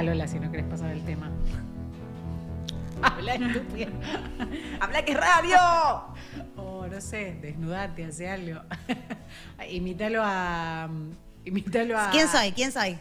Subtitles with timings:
[0.00, 1.30] Habla, Lola, si no querés pasar el tema.
[3.02, 3.90] Habla, estúpida.
[4.80, 5.58] ¡Habla que es radio!
[6.56, 8.62] O no sé, desnudate, hace algo.
[9.70, 10.88] Imítalo a.
[11.44, 12.10] Imítalo a.
[12.12, 12.52] ¿Quién soy?
[12.52, 12.96] ¿Quién soy?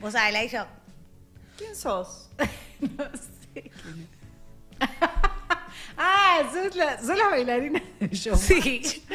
[0.00, 0.64] Vos sabés, la y yo.
[1.58, 2.30] ¿Quién sos?
[2.80, 4.08] No sé quién
[4.80, 5.31] es.
[6.04, 8.36] Ah, sos la, sos la bailarina del show.
[8.36, 9.04] Sí.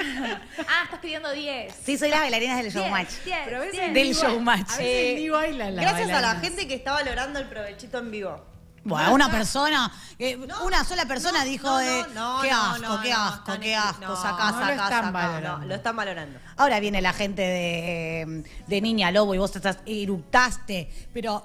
[0.70, 1.76] Ah, estás pidiendo 10.
[1.84, 3.10] Sí, soy las bailarinas del showmatch.
[3.26, 3.94] 10, Pero a veces 10.
[3.94, 4.72] Del showmatch.
[4.72, 6.44] A veces ni bailan las Gracias a la bailarinas.
[6.50, 8.46] gente que está valorando el provechito en vivo.
[8.84, 12.82] Bueno, una persona, eh, una sola persona No, dijo, no, eh, no, qué no, asco,
[12.88, 15.12] no, qué no, asco, están qué asco, no, sacá, no lo sacá, están sacá.
[15.12, 15.58] valorando.
[15.60, 16.40] No, lo están valorando.
[16.56, 21.44] Ahora viene la gente de, de Niña Lobo y vos te estás eructaste, pero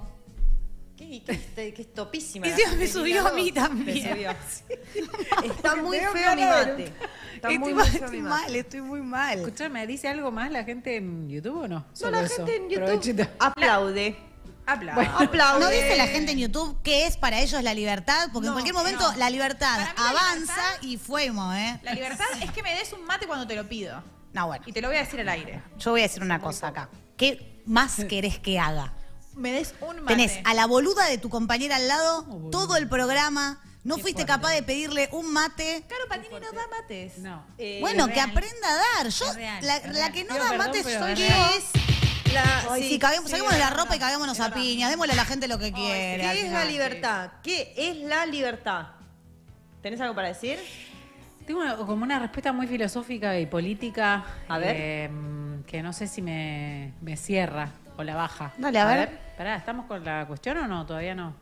[1.09, 2.47] Qué, qué, qué- qué estopísima.
[2.49, 4.05] Y me subió a mí también.
[4.05, 4.31] Me subió.
[5.45, 6.85] Está muy feo mi mate.
[7.35, 8.43] Está estoy, muy, mal, muy estoy mi mate.
[8.45, 9.39] mal, estoy muy mal.
[9.39, 11.85] Escuchame, ¿dice algo más la gente en YouTube o no?
[12.01, 12.37] No, la eso.
[12.37, 13.27] gente en YouTube Provechito.
[13.39, 14.17] aplaude.
[14.65, 15.61] Aplaude.
[15.61, 18.29] ¿No dice la gente en YouTube qué es para ellos la libertad?
[18.33, 19.19] Porque en cualquier momento no.
[19.19, 21.81] la libertad la avanza libertad- y fuimos, ¿eh?
[21.83, 24.03] La libertad es que me des un mate cuando te lo pido.
[24.33, 25.63] No, bueno, Y te lo voy a decir al aire.
[25.79, 26.89] yo voy a decir una cosa acá.
[27.17, 28.95] ¿Qué más querés que haga?
[29.35, 30.07] Me des un mate.
[30.15, 33.61] Tenés a la boluda de tu compañera al lado todo el programa.
[33.85, 34.33] No Qué fuiste fuerte.
[34.41, 35.83] capaz de pedirle un mate.
[35.89, 37.19] Claro, Panini no da mates.
[37.19, 37.45] No.
[37.59, 38.31] Eh, bueno, es que real.
[38.31, 39.09] aprenda a dar.
[39.09, 41.27] Yo, Es real, la, es que no da perdón, mate pero soy es yo.
[41.27, 41.51] real.
[42.33, 44.89] La, sí, caguemos- saquémonos la ropa y caguémonos a piña.
[44.89, 46.25] Démosle a la gente lo que quiere.
[46.27, 47.31] al ¿Qué es la libertad?
[47.43, 48.87] ¿Qué es la libertad?
[49.83, 50.59] ¿Tenés algo para decir?
[51.47, 54.25] Tengo una- como una respuesta muy filosófica y política.
[54.49, 54.77] A ver.
[54.79, 55.11] eh,
[55.67, 58.53] que no sé si me, me cierra o la baja.
[58.59, 59.19] Dale, a ver.
[59.37, 60.85] Pará, ¿estamos con la cuestión o no?
[60.87, 61.35] Todavía no.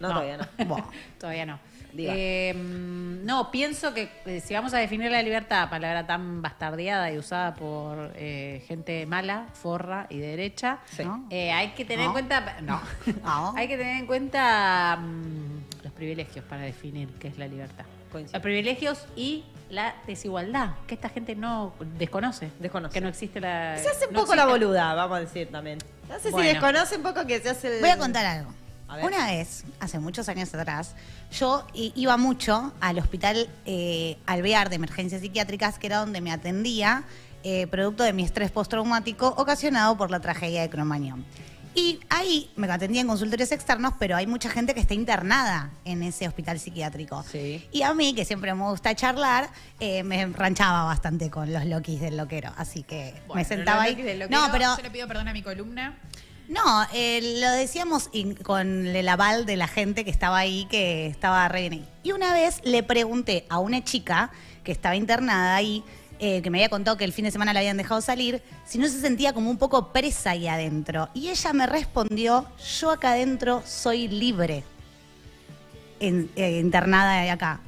[0.00, 0.90] No, todavía no.
[1.18, 1.58] Todavía no.
[1.96, 7.18] Eh, no, pienso que eh, si vamos a definir la libertad, palabra tan bastardeada y
[7.18, 11.04] usada por eh, gente mala, forra y de derecha, Sí.
[11.04, 11.24] ¿No?
[11.30, 12.10] eh, hay que tener ¿No?
[12.10, 12.56] en cuenta.
[12.62, 12.80] No.
[13.22, 13.54] No.
[13.56, 17.84] hay que tener en cuenta mm, los privilegios para definir qué es la libertad.
[18.12, 19.44] Los privilegios y
[19.74, 22.50] la desigualdad, que esta gente no desconoce.
[22.60, 22.94] Desconoce.
[22.94, 23.76] Que no existe la.
[23.78, 25.78] Se hace un no poco la boluda, vamos a decir también.
[26.08, 26.48] No sé Bueno.
[26.48, 27.80] si desconoce un poco que se hace el...
[27.80, 28.50] Voy a contar algo.
[28.88, 29.04] A ver.
[29.06, 30.94] Una vez, hace muchos años atrás,
[31.32, 36.30] yo i- iba mucho al hospital eh, Alvear de emergencias psiquiátricas, que era donde me
[36.30, 37.04] atendía,
[37.42, 41.24] eh, producto de mi estrés postraumático ocasionado por la tragedia de Cromañón.
[41.76, 46.02] Y ahí me atendía en consultorios externos, pero hay mucha gente que está internada en
[46.04, 47.24] ese hospital psiquiátrico.
[47.30, 47.66] Sí.
[47.72, 49.48] Y a mí, que siempre me gusta charlar,
[49.80, 52.52] eh, me ranchaba bastante con los loquis del loquero.
[52.56, 53.96] Así que Bueno, me sentaba ahí.
[53.96, 55.98] loquero, No, pero Yo le pido perdón a mi columna.
[56.48, 61.06] no, eh, lo decíamos in- con el aval de la gente que estaba ahí, que
[61.08, 61.88] estaba re bien ahí.
[62.04, 64.30] Y una vez le pregunté a una chica
[64.62, 65.82] que estaba internada ahí,
[66.18, 68.78] eh, que me había contado que el fin de semana la habían dejado salir, si
[68.78, 71.08] no se sentía como un poco presa ahí adentro.
[71.14, 72.46] Y ella me respondió,
[72.80, 74.64] yo acá adentro soy libre,
[76.00, 77.60] en- eh, internada acá.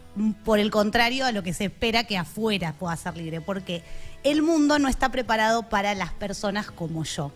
[0.45, 3.83] Por el contrario a lo que se espera que afuera pueda ser libre, porque
[4.25, 7.33] el mundo no está preparado para las personas como yo.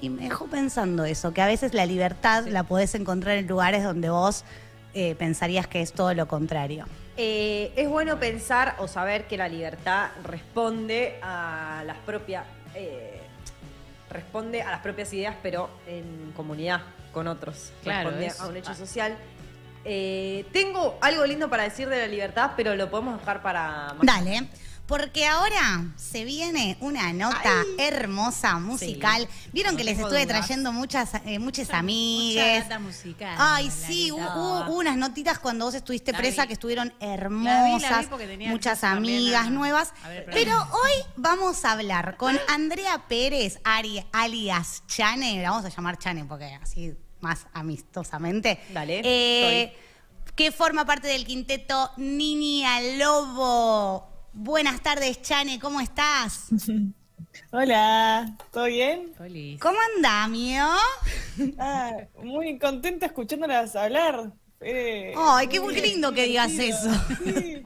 [0.00, 3.82] Y me dejó pensando eso, que a veces la libertad la podés encontrar en lugares
[3.84, 4.44] donde vos
[4.94, 6.86] eh, pensarías que es todo lo contrario.
[7.16, 13.20] Eh, es bueno pensar o saber que la libertad responde a las propias eh,
[14.08, 17.72] responde a las propias ideas, pero en comunidad con otros.
[17.82, 18.76] Claro, responde es- a un hecho ah.
[18.76, 19.16] social.
[19.84, 24.00] Eh, tengo algo lindo para decir de la libertad, pero lo podemos dejar para más.
[24.02, 24.48] Dale,
[24.86, 29.26] porque ahora se viene una nota hermosa musical.
[29.52, 30.26] Vieron No que les estuve dudas.
[30.46, 33.34] trayendo muchas, eh, muchas Mucha data musical.
[33.38, 34.20] Ay, sí, hubo,
[34.66, 36.48] hubo unas notitas cuando vos estuviste La presa vi.
[36.48, 38.06] que estuvieron La vi, la hermosas,
[38.38, 39.92] vi muchas amigas nuevas.
[40.04, 45.68] ver Pero hoy vamos a hablar con Andrea Pérez, ari- alias Chane, la vamos a
[45.70, 48.60] llamar Chane porque así más amistosamente.
[48.74, 49.76] Dale, Eh,
[50.34, 54.11] que forma parte del quinteto Niña Lobo.
[54.32, 56.46] Buenas tardes, Chane, ¿cómo estás?
[57.50, 59.12] Hola, ¿todo bien?
[59.16, 59.60] Feliz.
[59.60, 60.64] ¿Cómo andamio?
[61.58, 61.92] Ah,
[62.22, 64.32] muy contenta escuchándolas hablar.
[64.60, 66.92] Eh, Ay, qué muy qué lindo que digas divertido.
[66.92, 67.14] eso.
[67.24, 67.62] Sí,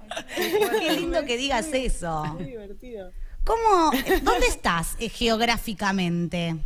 [0.80, 2.24] Qué lindo que digas eso.
[2.34, 3.10] muy divertido.
[3.44, 3.92] ¿Cómo,
[4.22, 6.56] ¿Dónde estás eh, geográficamente?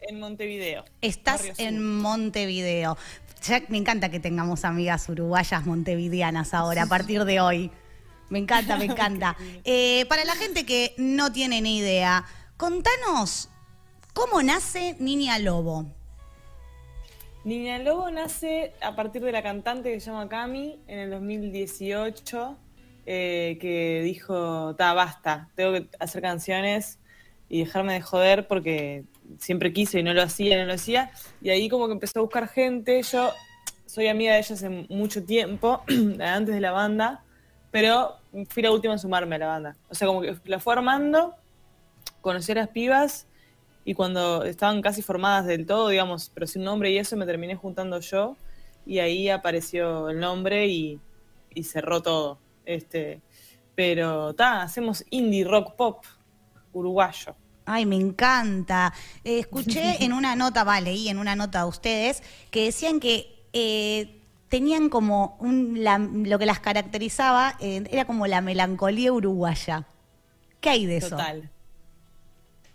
[0.00, 0.84] En Montevideo.
[1.00, 2.96] Estás en Montevideo.
[3.42, 7.70] Ya me encanta que tengamos amigas uruguayas montevideanas ahora, a partir de hoy.
[8.30, 9.36] Me encanta, me encanta.
[9.64, 12.24] Eh, para la gente que no tiene ni idea,
[12.56, 13.50] contanos
[14.14, 15.86] cómo nace Niña Lobo.
[17.44, 22.56] Niña Lobo nace a partir de la cantante que se llama Cami en el 2018,
[23.06, 26.98] eh, que dijo, ta, basta, tengo que hacer canciones
[27.48, 29.04] y dejarme de joder porque
[29.38, 31.10] siempre quise y no lo hacía, no lo hacía.
[31.40, 33.02] Y ahí como que empezó a buscar gente.
[33.02, 33.32] Yo
[33.86, 35.82] soy amiga de ella hace mucho tiempo,
[36.20, 37.24] antes de la banda,
[37.70, 39.76] pero fui la última en sumarme a la banda.
[39.88, 41.34] O sea, como que la fue armando,
[42.20, 43.26] conocí a las pibas
[43.84, 47.56] y cuando estaban casi formadas del todo, digamos, pero sin nombre y eso, me terminé
[47.56, 48.36] juntando yo
[48.86, 51.00] y ahí apareció el nombre y,
[51.54, 52.38] y cerró todo.
[52.64, 53.20] Este,
[53.74, 56.04] pero ta, hacemos indie rock pop
[56.72, 57.34] uruguayo.
[57.64, 58.92] Ay, me encanta.
[59.24, 63.44] Eh, escuché en una nota, vale, y en una nota de ustedes, que decían que
[63.52, 64.19] eh,
[64.50, 69.86] tenían como un, la- lo que las caracterizaba, eh, era como la melancolía uruguaya.
[70.60, 71.10] ¿Qué hay de eso?
[71.10, 71.48] Total.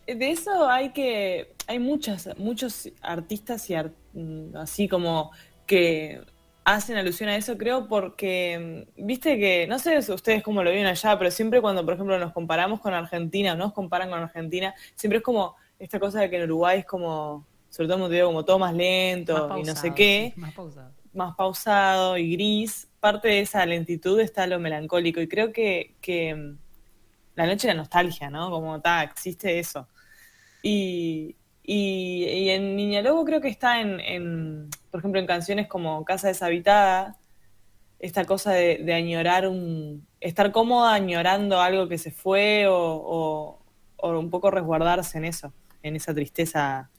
[0.07, 1.54] De eso hay que.
[1.68, 3.75] Hay muchas, muchos artistas y
[4.13, 5.31] mm, así como
[5.68, 6.22] que
[6.63, 10.72] hacen alusión a eso, creo, porque mm, viste que, no sé si ustedes cómo lo
[10.72, 14.19] viven allá, pero siempre cuando, por ejemplo, nos comparamos con Argentina, o nos comparan con
[14.19, 18.01] Argentina, siempre es como esta cosa de que en Uruguay es como, sobre todo en
[18.01, 20.92] Montevideo, como todo más lento Más y no sé qué sí, Más pausado.
[21.15, 25.21] Más pausado y gris, parte de esa lentitud está lo melancólico.
[25.21, 26.57] Y creo que, que mm,
[27.35, 28.50] la noche de la nostalgia, ¿no?
[28.51, 29.88] Como está, existe eso.
[30.62, 35.67] Y, y, y en Niña Lobo creo que está en, en, por ejemplo, en canciones
[35.67, 37.17] como Casa Deshabitada,
[38.00, 43.59] esta cosa de, de añorar un, estar cómoda añorando algo que se fue o, o-
[43.97, 46.89] o un poco resguardarse en eso, en esa tristeza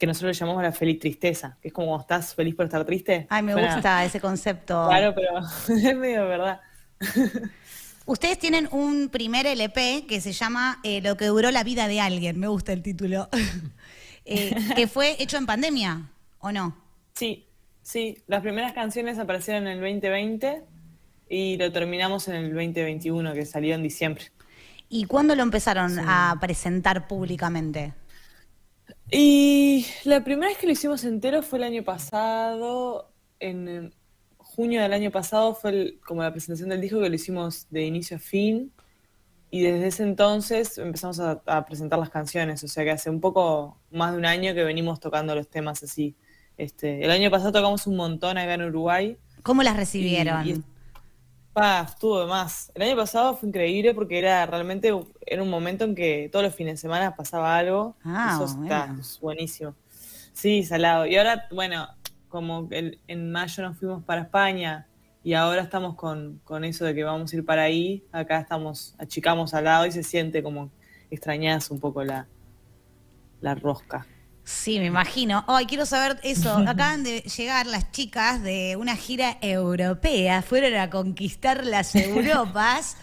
[0.00, 2.86] que nosotros le llamamos la feliz tristeza, que es como cuando estás feliz por estar
[2.86, 3.26] triste.
[3.28, 4.86] Ay, me Suena gusta ese concepto.
[4.88, 5.38] Claro, pero
[5.68, 6.58] es medio verdad.
[8.06, 12.00] Ustedes tienen un primer LP que se llama eh, Lo que duró la vida de
[12.00, 12.40] alguien.
[12.40, 13.28] Me gusta el título.
[14.26, 16.76] Eh, que fue hecho en pandemia, ¿o no?
[17.14, 17.48] Sí,
[17.82, 20.62] sí, las primeras canciones aparecieron en el 2020
[21.28, 24.26] y lo terminamos en el 2021, que salió en diciembre.
[24.88, 27.94] ¿Y cuándo lo empezaron a presentar públicamente?
[29.10, 33.92] Y la primera vez que lo hicimos entero fue el año pasado, en
[34.38, 37.82] junio del año pasado fue el- como la presentación del disco que lo hicimos de
[37.84, 38.72] inicio a fin.
[39.50, 43.20] Y desde ese entonces empezamos a, a presentar las canciones, o sea que hace un
[43.20, 46.14] poco más de un año que venimos tocando los temas así.
[46.56, 49.16] Este, el año pasado tocamos un montón acá en Uruguay.
[49.42, 50.46] ¿Cómo las recibieron?
[50.46, 50.62] Y- y-
[51.88, 52.70] estuvo de más.
[52.74, 54.92] El año pasado fue increíble porque era realmente
[55.30, 57.96] era un momento en que todos los fines de semana pasaba algo.
[58.04, 59.02] Ah, Eso está bueno.
[59.22, 59.74] buenísimo.
[60.32, 61.06] Sí, salado.
[61.06, 61.88] Y ahora, bueno,
[62.28, 64.86] como el- en mayo nos fuimos para España
[65.22, 68.04] y ahora estamos con, con eso de que vamos a ir para ahí.
[68.12, 70.70] Acá estamos, achicamos al lado y se siente como
[71.10, 72.26] extrañas un poco la,
[73.40, 74.06] la rosca.
[74.44, 75.44] Sí, me imagino.
[75.46, 76.56] Ay, quiero saber eso.
[76.66, 82.96] Acaban de llegar las chicas de una gira europea, fueron a conquistar las Europas.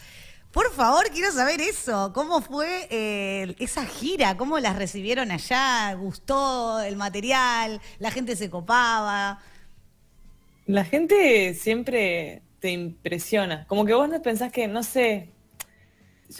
[0.57, 2.12] Por favor, quiero saber eso.
[2.15, 4.38] ¿Cómo fue eh, esa gira?
[4.38, 5.94] ¿Cómo las recibieron allá?
[5.94, 7.80] ¿Gustó el material?
[8.00, 9.38] ¿La gente se copaba?
[10.65, 13.68] La gente siempre te impresiona.
[13.68, 15.30] Como que vos no pensás que, no sé.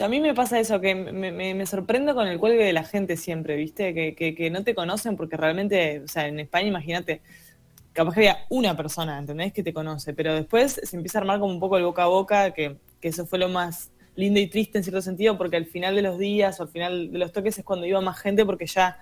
[0.00, 3.16] A mí me pasa eso, que me, me- sorprendo con el cuelgue de la gente
[3.16, 3.94] siempre, ¿viste?
[3.94, 7.20] Que, no te conocen porque realmente, o sea, en España, imagínate,
[7.92, 9.52] capaz que había una persona, ¿entendés?
[9.52, 12.06] Que te conoce, pero después se empieza a armar como un poco el boca a
[12.08, 15.94] boca, que eso fue lo más lindo y triste en cierto sentido, porque al final
[15.94, 18.66] de los días o al final de los toques es cuando iba más gente porque
[18.66, 18.98] ya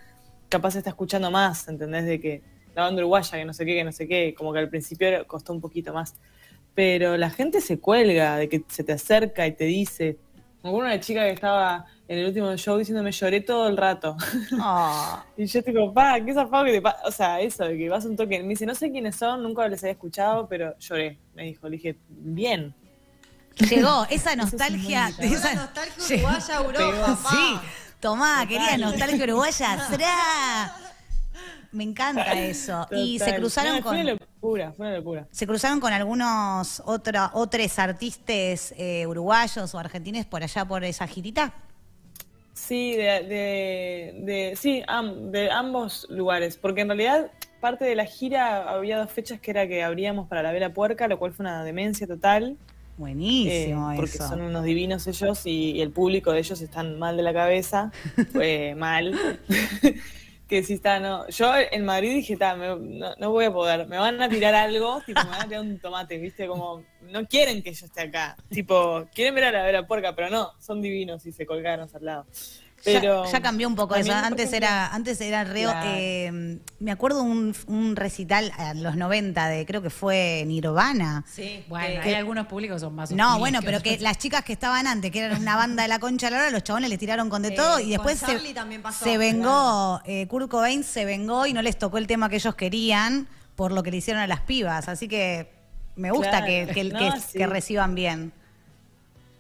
[0.50, 2.04] capaz se está escuchando más, ¿entendés?
[2.04, 2.42] De que
[2.74, 5.26] la banda uruguaya, que no sé qué, que no sé qué, como que al principio
[5.26, 6.16] costó un poquito más.
[6.74, 10.18] Pero la gente se cuelga, de que se te acerca y te dice.
[10.60, 14.18] Como una chica que estaba en el último show diciéndome lloré todo el rato.
[14.60, 16.98] Oh, Y yo tipo, pa, qué zafado que te pasa.
[17.06, 18.42] O sea, eso, de que vas a un toque.
[18.42, 21.18] Me dice, no sé quiénes son, nunca les había escuchado, pero lloré.
[21.34, 22.74] Me dijo, le dije, bien.
[23.56, 25.10] Llegó esa nostalgia.
[25.18, 27.30] de esa- nostalgia uruguaya, Europa, pa.
[27.30, 27.58] Sí,
[28.00, 29.88] tomá, quería nostalgia uruguaya.
[29.88, 30.76] ¡Sra!
[31.72, 32.86] Me encanta eso.
[32.90, 34.18] Y se cruzaron No, Fue una con.
[34.40, 35.26] locura, fue una locura.
[35.30, 41.06] Se cruzaron con algunos otra, otros artistas eh, uruguayos o argentinos por allá por esa
[41.06, 41.52] girita.
[42.54, 48.06] Sí, de, de, de- sí, am- de ambos lugares, porque en realidad parte de la
[48.06, 51.42] gira había dos fechas que era que abríamos para la Vela Puerca, lo cual fue
[51.44, 52.56] una demencia total,
[52.96, 54.28] eh, Buenísimo porque eso.
[54.28, 57.92] son unos divinos ellos y, y el público de ellos están mal de la cabeza,
[58.32, 59.14] fue mal.
[60.48, 61.28] que sí está, no.
[61.28, 64.54] Yo en Madrid dije, "Ta, me- no, no voy a poder, me van a tirar
[64.54, 66.46] algo, tipo, me van a tirar un tomate, ¿viste?
[66.46, 68.36] Como, no quieren que yo esté acá.
[68.48, 72.04] Tipo, quieren ver a la Vela Puerca, pero no, son divinos y se colgaron al
[72.04, 72.26] lado.
[72.84, 74.12] Ya- Pero ya, cambió un poco eso.
[74.12, 75.70] Antes era, antes era reo.
[75.70, 75.88] Claro.
[75.90, 81.24] eh, me acuerdo un, un recital en los 90 de creo que fue Nirvana.
[81.26, 81.64] Sí.
[81.68, 84.86] Bueno, que- hay algunos públicos son más No, bueno, pero que las chicas que estaban
[84.86, 87.42] antes, que eran una banda de la concha la hora, los chabones les tiraron con
[87.42, 88.26] de Eh, todo y después se,
[88.82, 92.54] pasó, vengó, eh, Kurt Cobain se vengó y no les tocó el tema que ellos
[92.54, 94.86] querían por lo que le hicieron a las pibas.
[94.88, 95.50] Así que
[95.96, 96.46] me gusta Claro.
[96.46, 97.38] que, que- No, que- sí.
[97.38, 98.32] que reciban bien.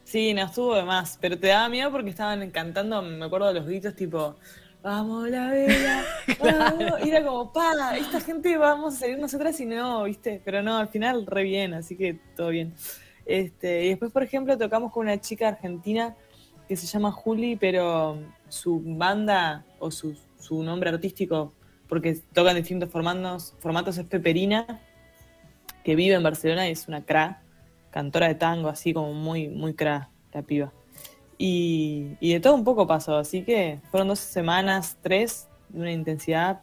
[0.06, 3.54] Sí, no estuvo de más, pero te daba miedo porque estaban cantando, me acuerdo de
[3.54, 4.36] los gritos tipo,
[4.80, 6.04] vamos la vela,
[6.40, 10.62] vamos", y era como, pa, esta gente vamos a salir nosotras y no, viste, pero
[10.62, 12.72] no, al final re bien, así que todo bien.
[13.24, 16.14] Este, y después, por ejemplo, tocamos con una chica argentina
[16.68, 21.52] que se llama Juli, pero su banda o su, su nombre artístico,
[21.88, 24.80] porque tocan distintos formatos, formatos es Peperina,
[25.82, 27.42] que vive en Barcelona y es una cra,
[27.96, 30.70] cantora de tango, así como muy, muy cra, la piba.
[31.38, 35.92] Y, y de todo un poco pasó, así que fueron dos semanas, tres, de una
[35.92, 36.60] intensidad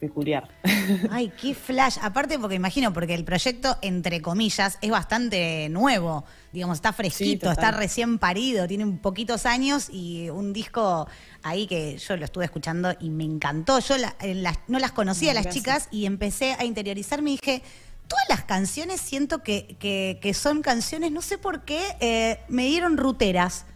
[0.00, 0.48] peculiar.
[1.10, 1.98] Ay, qué flash.
[2.00, 6.24] Aparte, porque imagino, porque el proyecto, entre comillas, es bastante nuevo.
[6.54, 11.06] Digamos, está fresquito, está recién parido, tiene un poquitos años y un disco
[11.42, 13.78] ahí que yo lo estuve escuchando y me encantó.
[13.80, 15.62] Yo la- las- no las conocía a las Gracias.
[15.64, 17.62] chicas y empecé a interiorizarme y dije.
[18.08, 22.64] Todas las canciones siento que, que- que son canciones, no sé por qué, eh, me
[22.66, 23.66] dieron ruteras.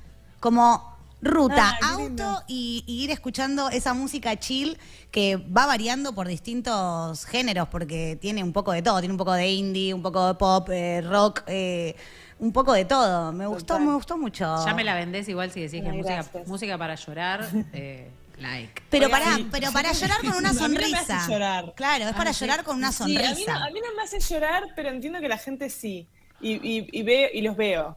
[0.40, 4.76] Como ruta, auto y, y ir escuchando esa música chill
[5.12, 9.32] que va variando por distintos géneros, porque tiene un poco de todo, tiene un poco
[9.32, 11.94] de indie, un poco de pop, eh, rock, eh,
[12.40, 13.30] un poco de todo.
[13.32, 13.86] Me gustó, Total.
[13.86, 14.64] me gustó mucho.
[14.66, 18.10] Ya me la vendés igual si decís que es música, música para llorar, eh,
[18.42, 18.82] like.
[18.90, 21.16] Pero Oigan, para, pero para llorar con una A mí no me sonrisa.
[21.18, 21.72] hace llorar.
[21.76, 22.40] Claro, es para Ah, sí.
[22.44, 23.58] llorar con una Sí, a mí, sonrisa.
[23.58, 26.06] no, a mí no me hace llorar, pero entiendo que la gente sí.
[26.40, 27.96] Y, y, y, veo, y los veo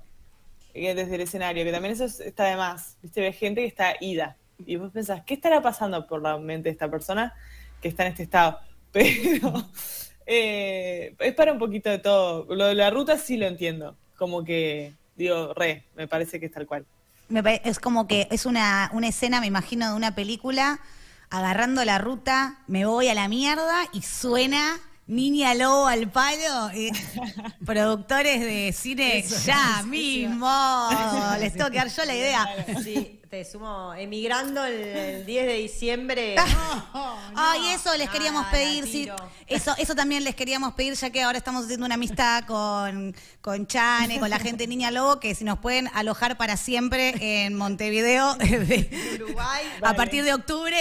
[0.74, 2.98] eh, desde el escenario, que también eso es- está de más.
[3.02, 3.22] ¿Viste?
[3.22, 4.38] Ves gente que está ida.
[4.66, 7.34] Y vos pensás, ¿qué estará pasando por la mente de esta persona
[7.82, 8.60] que está en este estado?
[8.92, 9.68] Pero
[10.26, 12.46] eh, es para un poquito de todo.
[12.56, 13.98] Lo de la ruta sí lo entiendo.
[14.18, 16.86] Como que, digo, re, me parece que es tal cual.
[17.28, 20.80] Me es como que es una, una escena, me imagino, de una película,
[21.30, 24.78] agarrando la ruta, me voy a la mierda y suena
[25.08, 26.70] Niña Lobo al palo.
[26.74, 26.92] eh,
[27.66, 30.90] productores de cine ya mismo.
[31.40, 32.48] Les tengo que dar yo la idea.
[32.84, 36.36] Sí, te sumo emigrando el, el 10 de diciembre.
[37.36, 39.10] Ay, eso les queríamos Ah, pedir, sí.
[39.48, 43.68] Eso, eso también les queríamos pedir, ya que ahora estamos haciendo una amistad con, con
[43.68, 47.14] Chane, con la gente de Niña Lobo, que si nos pueden alojar para siempre
[47.46, 49.64] en Montevideo de- Uruguay.
[49.82, 50.78] a partir de octubre,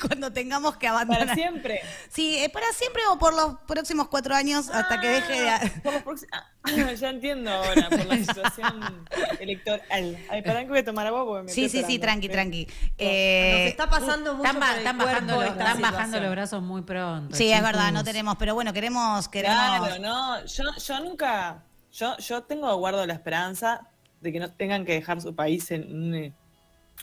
[0.00, 1.26] cuando tengamos que abandonar.
[1.26, 1.80] Para siempre.
[2.10, 5.70] Sí, eh, para siempre o por los próximos cuatro años hasta que deje de...
[5.82, 6.30] Por los próximos-
[6.63, 6.63] Ah,
[6.96, 9.06] ya entiendo ahora, por la situación
[9.40, 10.16] electoral.
[10.30, 12.66] Ay, pará que voy a tomar agua porque me Sí, sí, sí, tranqui, tranqui.
[12.66, 16.20] Nos Eh, está pasando mucho Están, ba- por el están cuerpo bajando, los, están bajando
[16.20, 17.36] los brazos muy pronto.
[17.36, 19.28] sí, es verdad, no tenemos, pero bueno, queremos...
[19.28, 23.88] queremos Claro, no, yo, yo nunca, yo, yo tengo guardo la esperanza
[24.20, 26.32] de que no tengan que dejar su país en un eh,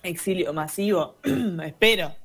[0.03, 1.17] exilio masivo,
[1.63, 2.15] espero.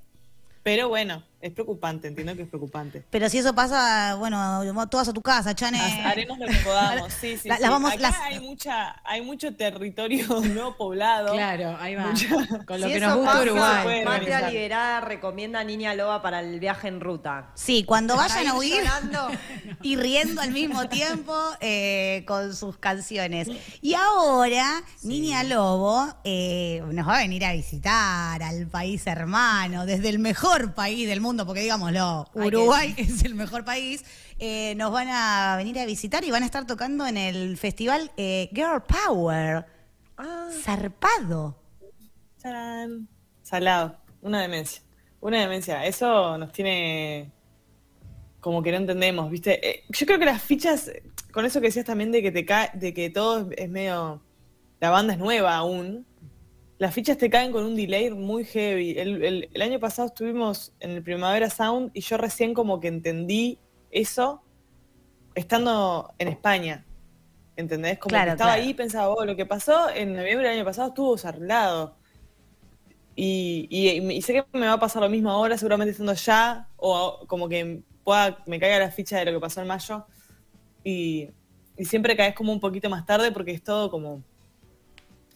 [0.62, 3.04] Pero bueno, es preocupante, entiendo que es preocupante.
[3.10, 5.80] Pero si eso pasa, bueno, todas a tu casa, Chane.
[6.04, 7.62] Haremos lo que podamos, sí, sí, La- sí.
[7.62, 11.32] las vamos- Acá las- hay mucha, hay mucho territorio no poblado.
[11.32, 12.12] Claro, ahí va.
[12.66, 14.04] Con lo Si que nos gusta pasa, Uruguay.
[14.04, 14.48] Patria.
[14.50, 17.50] Liberada recomienda a Niña Loba para el viaje en ruta.
[17.54, 18.84] Sí, cuando vayan a ir huir
[19.82, 23.48] y riendo al mismo tiempo eh, con sus canciones.
[23.82, 30.08] Y ahora, Niña Lobo eh, nos va a venir a visitar al país hermano, desde
[30.08, 34.04] el mejor país del mundo, porque digámoslo, Uruguay es el mejor país.
[34.38, 38.12] Eh, nos van a venir a visitar y van a estar tocando en el festival
[38.16, 39.66] eh, Girl Power.
[40.16, 41.60] Ah, Zarpado.
[42.40, 43.08] Charán.
[43.42, 44.82] Salado, una demencia.
[45.20, 45.84] Una demencia.
[45.84, 47.32] Eso nos tiene
[48.46, 49.68] como que no entendemos, ¿viste?
[49.68, 50.88] Eh, yo creo que las fichas,
[51.32, 54.22] con eso que decías también de que te cae, de que todo es medio.
[54.78, 56.06] La banda es nueva aún.
[56.78, 58.98] Las fichas te caen con un delay muy heavy.
[58.98, 62.88] El, el- el año pasado estuvimos en el Primavera Sound y yo recién como que
[62.88, 63.58] entendí
[63.90, 64.42] eso
[65.34, 66.84] estando en España.
[67.56, 67.98] ¿Entendés?
[67.98, 68.62] Como Claro, que estaba claro.
[68.64, 71.96] ahí y pensaba, oh, lo que pasó en noviembre del año pasado estuvo desarreglado.
[73.14, 76.68] Y, y- y sé que me va a pasar lo mismo ahora, seguramente estando ya,
[76.76, 80.04] o como que pueda, me caiga la ficha de lo que pasó en mayo.
[80.84, 81.30] Y,
[81.78, 84.22] y siempre caes como un poquito más tarde porque es todo como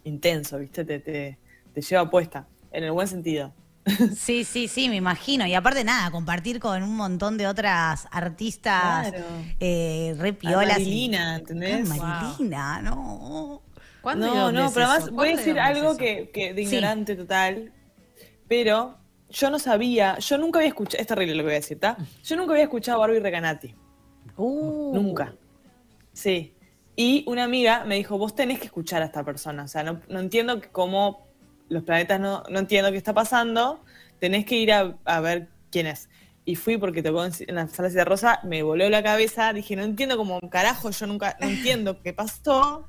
[0.04, 0.84] intenso, ¿viste?
[0.84, 1.38] Te, te,
[1.74, 3.52] te lleva puesta, en el buen sentido.
[4.16, 5.46] Sí, sí, sí, me imagino.
[5.46, 9.24] Y aparte nada, compartir con un montón de otras artistas Claro.
[9.58, 11.88] eh, re y- Marilina, ¿entendés?
[11.88, 13.62] Marilina, no.
[14.02, 16.62] ¿Cuándo No, no, es pero además voy a ¿Cuándo y decir algo que, que de
[16.66, 16.74] Sí.
[16.76, 17.72] ignorante total,
[18.48, 18.96] pero
[19.30, 21.96] yo no sabía, yo nunca había escuchado, es terrible lo que voy a decir, ¿está?
[22.24, 23.74] Yo nunca había escuchado a Barbie Recanati,
[24.36, 24.92] Uh.
[24.94, 25.34] nunca.
[26.12, 26.54] Sí.
[27.00, 30.02] Y una amiga me dijo, vos tenés que escuchar a esta persona, o sea, no,
[30.10, 31.26] no entiendo cómo
[31.70, 33.82] los planetas no, no entiendo qué está pasando,
[34.18, 36.10] tenés que ir a, a ver quién es.
[36.44, 39.76] Y fui porque tocó en, en la sala de Rosa, me voló la cabeza, dije,
[39.76, 42.86] no entiendo cómo carajo, yo nunca, no entiendo qué pasó.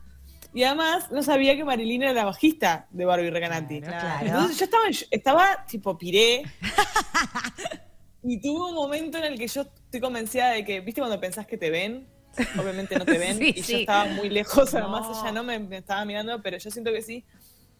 [0.53, 3.79] Y además no sabía que Marilina era la bajista de Barbie Recanati.
[3.79, 4.25] Claro.
[4.25, 6.43] Entonces yo estaba, estaba tipo piré.
[8.23, 11.47] y tuve un momento en el que yo estoy convencida de que, ¿viste cuando pensás
[11.47, 12.09] que te ven?
[12.59, 13.37] Obviamente no te ven.
[13.39, 13.71] Sí, y sí.
[13.73, 14.89] yo estaba muy lejos, No.
[14.89, 17.23] más allá no me, me estaba mirando, pero yo siento que sí.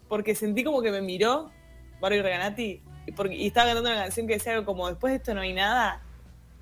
[0.08, 1.51] Porque sentí como que me miró
[2.00, 5.17] Barbie Recanati y, porque, y estaba cantando una canción que decía algo como, después de
[5.17, 6.01] esto no hay nada.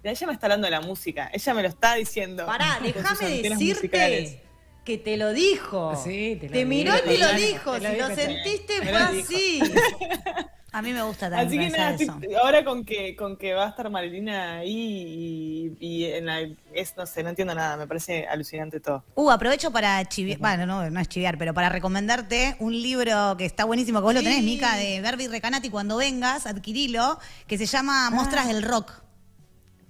[0.03, 1.29] Y ella me está hablando de la música.
[1.33, 2.45] Ella me lo está diciendo.
[2.45, 3.09] Pará, déjame
[3.41, 3.49] musicales.
[3.57, 4.41] decirte
[4.85, 5.95] que te lo dijo.
[6.01, 7.73] Sí, te lo Te miró y te lo dijo.
[7.79, 9.59] te lo Si lo sentiste, fue así.
[10.71, 12.03] A mí me gusta también Así que nada, eso.
[12.19, 16.41] estoy- ahora con que, con que va a estar Marilina ahí y, y en la,
[16.73, 19.03] es, no sé, no entiendo nada, me parece alucinante todo.
[19.15, 23.45] Uh, aprovecho para chiviar, bueno, no, no es chiviar, pero para recomendarte un libro que
[23.45, 24.43] está buenísimo, que vos lo tenés.
[24.43, 28.91] Mica, de Barbie Recanati, cuando vengas, adquirilo, que se llama Mostras del Rock.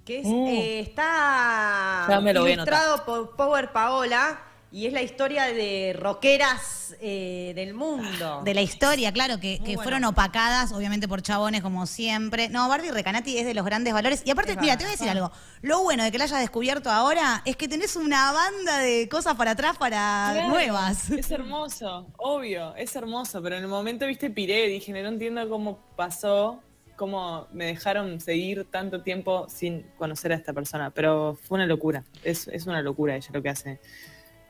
[0.04, 0.46] Que es, Uh.
[0.48, 4.40] eh, está ilustrado por Power Paola
[4.72, 8.42] y es la historia de rockeras eh, del mundo.
[8.44, 9.82] De la historia, claro, que, Muy que bueno.
[9.82, 12.48] fueron opacadas, obviamente por chabones, como siempre.
[12.48, 14.22] No, Barbie Recanati es de los grandes valores.
[14.24, 15.32] Y aparte, Es mira, te voy a decir algo.
[15.62, 19.34] Lo bueno de que la hayas descubierto ahora es que tenés una banda de cosas
[19.34, 21.10] para atrás para Claro, nuevas.
[21.10, 25.78] Es hermoso, obvio, es hermoso, pero en el momento, viste, piré, dije, no entiendo cómo
[25.96, 26.60] pasó,
[26.96, 32.04] cómo me dejaron seguir tanto tiempo sin conocer a esta persona, pero fue una locura,
[32.22, 33.80] es, es una locura ella lo que hace,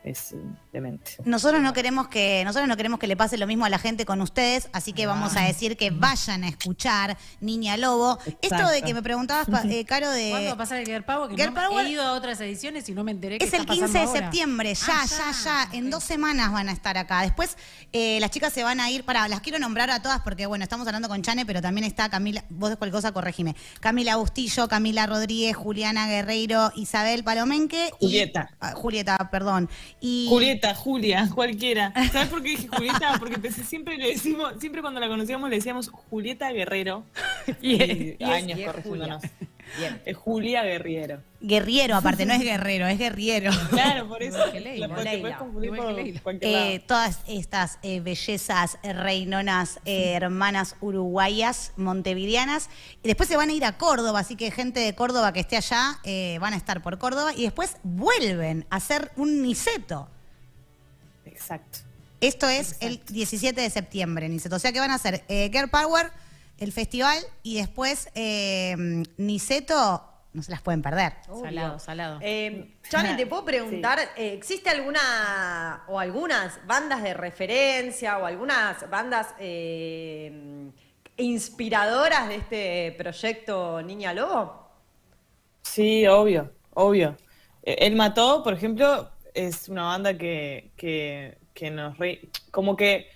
[0.03, 0.37] es eh,
[0.73, 1.11] demente.
[1.25, 4.05] Nosotros no queremos que nosotros no queremos que le pase lo mismo a la gente
[4.05, 8.17] con ustedes, así que vamos a decir que vayan a escuchar Niña Lobo.
[8.41, 11.29] Esto de que me preguntabas, eh, Caro, de ¿Cuándo va a pasar el Girl Power?
[11.29, 13.53] Que Girl no, Power- he ido a otras ediciones y no me enteré que Es
[13.53, 14.19] el está 15 de ahora.
[14.21, 15.77] septiembre, ya, Ah, ya, ya.
[15.77, 17.21] En dos semanas van a estar acá.
[17.21, 17.57] Después
[17.93, 20.63] eh, las chicas se van a ir, para, las quiero nombrar a todas porque, bueno,
[20.63, 23.55] estamos hablando con Chane, pero también está Camila, vos de cualquier cosa, corregime.
[23.79, 27.91] Camila Bustillo, Camila Rodríguez, Juliana Guerreiro, Isabel Palomenque.
[27.99, 28.49] y- Julieta.
[28.59, 29.69] Ah, Julieta, perdón.
[29.99, 31.93] Y, Julieta, Julia, cualquiera.
[32.11, 33.15] ¿Sabes por qué dije Julieta?
[33.19, 37.05] Porque pensé, siempre le decimos, siempre cuando la conocíamos le decíamos Julieta Guerrero.
[37.61, 39.23] Y, y años corrigiéndonos.
[39.77, 40.01] Bien.
[40.05, 41.21] Es Julia Guerriero.
[41.39, 43.51] Guerriero, aparte, no es guerrero, es guerriero.
[43.69, 44.37] Claro, por eso.
[44.53, 44.87] Leila.
[44.87, 45.37] La- Leila.
[46.23, 52.69] por Eh, todas estas eh, bellezas eh, reinonas, eh, hermanas uruguayas, montevideanas.
[53.01, 55.57] Y después se van a ir a Córdoba, así que gente de Córdoba que esté
[55.57, 57.33] allá eh, van a estar por Córdoba.
[57.35, 60.09] Y después vuelven a hacer un Niceto.
[61.25, 61.79] Exacto.
[62.19, 64.55] Esto es el 17 de septiembre, Niceto.
[64.55, 66.11] O sea que van a hacer eh, Girl Power,
[66.61, 68.75] el festival, y después eh,
[69.17, 71.13] Niceto, no se las pueden perder.
[71.25, 72.19] Salado, salado.
[72.21, 78.89] Eh, Chane, te puedo preguntar, eh, ¿existe alguna o algunas bandas de referencia o algunas
[78.89, 80.69] bandas eh,
[81.17, 84.69] inspiradoras de este proyecto Niña Lobo?
[85.63, 87.17] Sí, obvio, obvio.
[87.63, 92.29] Eh, El Mató, por ejemplo, es una banda que, que, que nos re...
[92.51, 93.07] Como que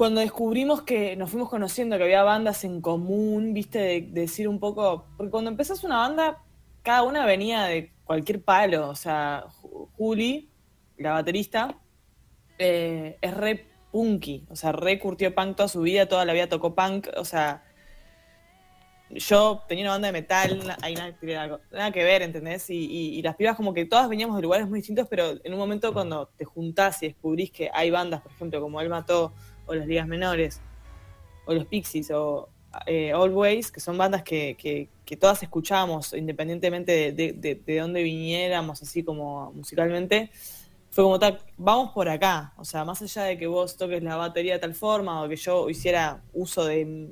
[0.00, 4.48] cuando descubrimos que nos fuimos conociendo que había bandas en común, viste, de, de decir
[4.48, 5.04] un poco...
[5.18, 6.38] Porque cuando empezás una banda,
[6.82, 8.88] cada una venía de cualquier palo.
[8.88, 10.48] O sea, Ju- Juli,
[10.96, 11.78] la baterista,
[12.58, 14.46] eh, es re punky.
[14.48, 17.08] O sea, re curtió punk toda su vida, toda la vida tocó punk.
[17.18, 17.62] O sea,
[19.10, 22.70] yo tenía una banda de metal, ahí nada, que ver- ¿entendés?
[22.70, 25.58] Y- y las pibas como que todas veníamos de lugares muy distintos, pero en un
[25.58, 29.34] momento cuando te juntás y descubrís que hay bandas, por ejemplo, como Él Mató,
[29.70, 30.60] o Las Ligas Menores,
[31.46, 32.48] o Los Pixies, o
[32.86, 37.78] eh, Always, que son bandas que, que- que todas escuchábamos independientemente de, de- de- de
[37.78, 40.30] dónde viniéramos, así como musicalmente,
[40.90, 44.16] fue como tal, vamos por acá, o sea, más allá de que vos toques la
[44.16, 47.08] batería de tal forma o que yo hiciera uso de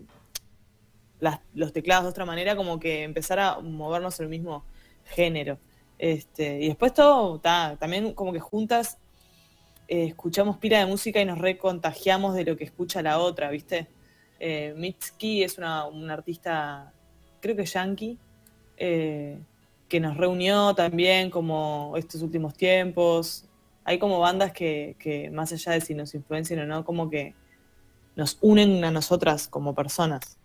[1.21, 4.65] las- los teclados de otra manera, como que empezar a movernos el mismo
[5.05, 5.59] género.
[5.99, 8.99] Este, y después todo, ta, también como que juntas
[9.89, 13.89] eh, escuchamos pila de música y nos recontagiamos de lo que escucha la otra, ¿viste?
[14.39, 16.93] Eh, Mitski es una, una artista,
[17.41, 18.19] creo que yankee,
[18.77, 19.39] eh,
[19.89, 23.47] que nos reunió también como estos últimos tiempos.
[23.85, 27.35] Hay como bandas que, que más allá de si nos influencian o no, como que
[28.15, 30.37] nos unen a nosotras como personas.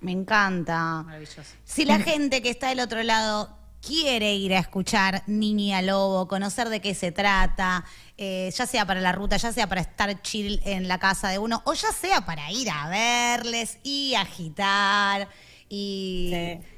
[0.00, 1.02] Me encanta.
[1.04, 1.42] Maravilloso.
[1.64, 6.68] Si la gente que está del otro lado quiere ir a escuchar Niña Lobo, conocer
[6.68, 7.84] de qué se trata,
[8.16, 11.38] eh, ya sea para la ruta, ya sea para estar chill en la casa de
[11.38, 15.28] uno, o ya sea para ir a verles y agitar
[15.68, 16.30] y...
[16.32, 16.68] Sí.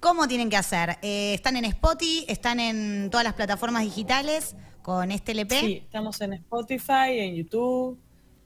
[0.00, 0.96] ¿Cómo tienen que hacer?
[1.02, 2.24] Eh, ¿Están en Spotify?
[2.26, 5.60] ¿Están en todas las plataformas digitales con este LP?
[5.60, 7.98] Sí, estamos en Spotify, en YouTube,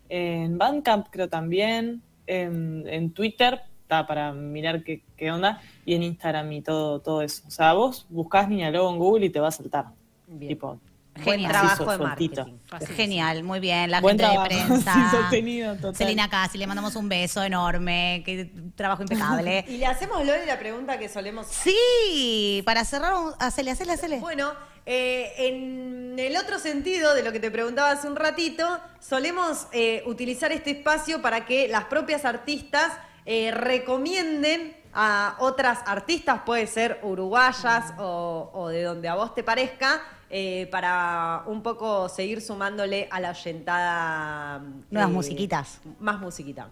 [0.08, 6.02] en Bandcamp creo también, en, en Twitter, está para mirar qué, qué onda, y en
[6.02, 7.42] Instagram y todo, todo eso.
[7.46, 9.86] O sea, vos buscás Niña Lobo en Google y te va a saltar.
[10.26, 10.48] Bien.
[10.54, 10.80] Tipo,
[11.22, 11.52] Buen Genial.
[11.52, 12.46] trabajo de sueltito.
[12.70, 12.94] marketing.
[12.96, 13.88] Genial, muy bien.
[13.88, 14.48] La Buen gente trabajo.
[14.48, 14.94] de prensa.
[14.94, 15.94] Sí, sostenido, total.
[15.94, 18.22] Celina Casi, le mandamos un beso enorme.
[18.26, 19.64] Que trabajo impecable.
[19.68, 24.18] Y le hacemos Loli la pregunta que solemos sí, para cerrar, hacele, hacele, hacele.
[24.18, 24.54] Bueno,
[24.86, 30.02] eh, en el otro sentido de lo que te preguntaba hace un ratito, solemos eh,
[30.06, 32.92] utilizar este espacio para que las propias artistas
[33.26, 39.42] eh, recomienden a otras artistas, puede ser uruguayas o, o de donde a vos te
[39.42, 44.58] parezca, eh, para un poco seguir sumándole a la oyentada.
[44.90, 45.80] Nuevas eh, musiquitas.
[46.00, 46.70] Más musiquita.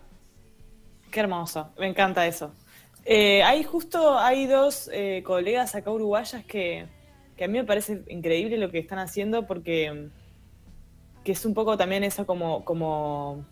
[1.10, 2.52] Qué hermoso, me encanta eso.
[3.04, 6.86] Eh, hay justo, hay dos eh, colegas acá uruguayas que,
[7.36, 10.08] que a mí me parece increíble lo que están haciendo porque
[11.22, 13.44] que es un poco también eso como, como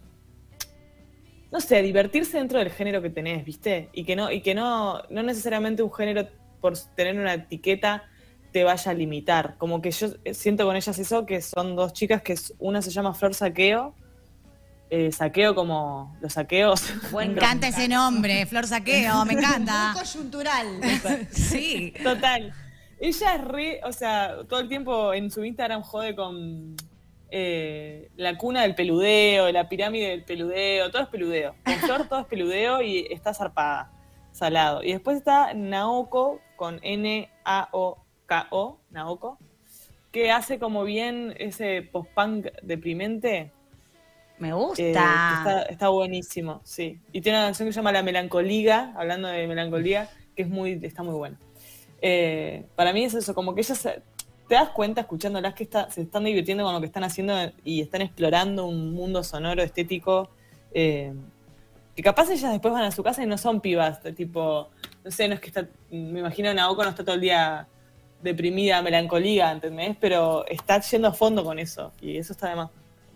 [1.52, 3.88] no sé, divertirse dentro del género que tenés, ¿viste?
[3.92, 6.28] Y que no, y que no, no necesariamente un género
[6.60, 8.04] por tener una etiqueta
[8.52, 9.56] te vaya a limitar.
[9.58, 13.14] Como que yo siento con ellas eso, que son dos chicas que una se llama
[13.14, 13.94] Flor Saqueo,
[14.90, 16.82] eh, saqueo como los saqueos.
[17.14, 19.94] Me encanta ese nombre, Flor Saqueo, me encanta.
[19.94, 20.80] coyuntural.
[21.30, 21.94] Sí.
[22.02, 22.52] Total.
[22.98, 26.76] Ella es re, o sea, todo el tiempo en su Instagram jode con
[27.30, 31.54] eh, la cuna del peludeo, la pirámide del peludeo, todo es peludeo.
[31.64, 31.74] Con
[32.08, 33.92] todo es peludeo y está zarpada,
[34.32, 34.82] salado.
[34.82, 39.38] Y después está Naoko con N-A-O-K-O, Naoko,
[40.12, 43.52] que hace como bien ese post-punk deprimente.
[44.38, 44.82] Me eh, gusta.
[44.82, 46.98] está, está buenísimo, sí.
[47.12, 50.80] Y tiene una canción que se llama La Melancolía, hablando de melancolía, que es muy,
[50.82, 51.38] está muy buena.
[52.02, 54.02] Eh, para mí es eso, como que ellas se-
[54.50, 57.32] te das cuenta escuchándolas que está- se están divirtiendo con lo que están haciendo
[57.62, 60.28] y están explorando un mundo sonoro, estético,
[60.74, 61.14] eh,
[61.94, 64.68] que capaz ellas después van a su casa y no son pibas, tipo,
[65.04, 67.68] no sé, no es que está, me imagino Naoko no está todo el día
[68.20, 69.96] deprimida, melancolía, ¿entendés?
[70.00, 72.70] Pero está yendo a fondo con eso y eso está de más.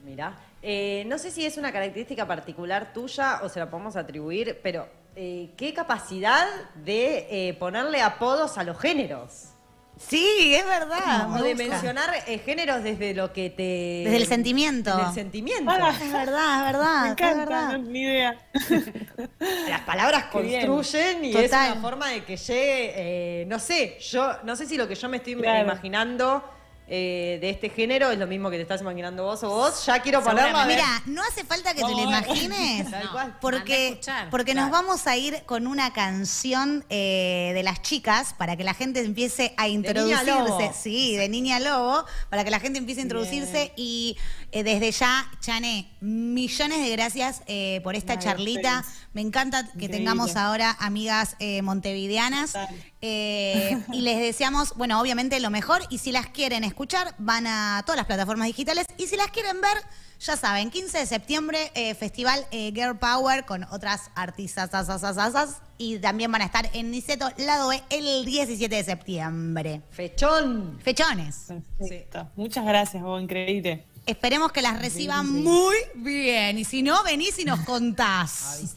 [0.04, 4.60] Mira, eh, no sé si es una característica particular tuya o se la podemos atribuir,
[4.62, 9.48] pero eh, qué capacidad de eh, ponerle apodos a los géneros.
[9.96, 11.26] Sí, es verdad.
[11.26, 14.02] o me de mencionar eh, géneros desde lo que te.
[14.04, 14.90] Desde el sentimiento.
[14.96, 15.70] Desde el sentimiento.
[15.70, 17.00] Ah, Es verdad, es verdad.
[17.02, 17.72] Me es encanta, verdad.
[17.72, 18.36] no, ni idea.
[19.68, 24.56] Las palabras construyen y es una forma de que llegue, eh, no sé, yo no
[24.56, 25.64] sé si lo que yo me estoy Claro.
[25.64, 26.44] imaginando
[26.86, 29.86] eh, de este género es lo mismo que te estás imaginando vos o vos.
[29.86, 30.76] Ya quiero ponerlo a ver.
[30.76, 34.68] Mira, no hace falta que te lo imagines, No, porque, escuchar, porque claro.
[34.68, 39.00] nos vamos a ir con una canción eh, de las chicas para que la gente
[39.00, 40.26] empiece a Niña introducirse.
[40.26, 40.72] Lobo.
[40.78, 43.72] Sí, de Niña Lobo, para que la gente empiece a introducirse.
[43.76, 44.16] Y
[44.52, 48.84] eh, desde ya, Chane, millones de gracias eh, por esta charlita.
[49.12, 49.98] Me encanta que Increíble.
[49.98, 52.52] tengamos ahora amigas eh, montevideanas.
[52.52, 52.68] Total.
[53.06, 55.82] Eh, y les deseamos, bueno, obviamente lo mejor.
[55.90, 58.86] Y si las quieren escuchar, van a todas las plataformas digitales.
[58.96, 59.76] Y si las quieren ver,
[60.20, 64.72] ya saben, 15 de septiembre, eh, Festival eh, Girl Power con otras artistas.
[64.72, 65.56] as, as, as, as, as.
[65.76, 69.82] y también van a estar en Niceto, lado B, el 17 de septiembre.
[69.90, 70.78] Fechón.
[70.82, 71.48] Fechones.
[71.78, 72.30] Perfecto.
[72.36, 73.84] Muchas gracias, vos, increíble.
[74.06, 76.58] Esperemos que las reciban muy bien.
[76.58, 78.74] Y si no, venís y nos contás.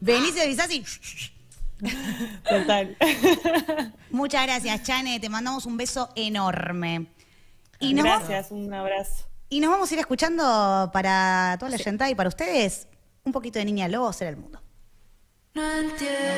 [0.00, 0.84] Venís y avisás y...
[2.48, 2.96] Total.
[4.10, 5.20] Muchas gracias, Chane.
[5.20, 7.06] Te mandamos un beso enorme.
[7.80, 9.26] Y gracias, un abrazo.
[9.48, 12.88] y nos vamos a ir escuchando para toda la gente y para ustedes
[13.24, 14.60] un poquito de Niña Lobo ser el mundo.
[15.54, 16.37] No entiendo